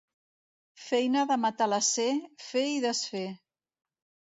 Feina 0.85 1.25
de 1.33 1.37
matalasser, 1.43 2.09
fer 2.49 2.65
i 2.73 2.83
desfer. 2.89 3.25